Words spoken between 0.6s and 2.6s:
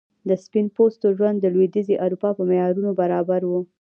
پوستو ژوند د لوېدیځي اروپا په